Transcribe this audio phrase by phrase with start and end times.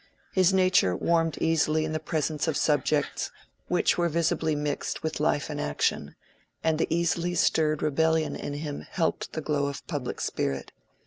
[0.33, 3.29] His nature warmed easily in the presence of subjects
[3.67, 6.15] which were visibly mixed with life and action,
[6.63, 10.71] and the easily stirred rebellion in him helped the glow of public spirit.